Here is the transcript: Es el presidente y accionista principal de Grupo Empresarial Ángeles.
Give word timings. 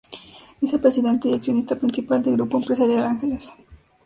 Es 0.61 0.73
el 0.73 0.79
presidente 0.79 1.29
y 1.29 1.33
accionista 1.35 1.75
principal 1.75 2.23
de 2.23 2.31
Grupo 2.31 2.57
Empresarial 2.57 3.03
Ángeles. 3.03 3.53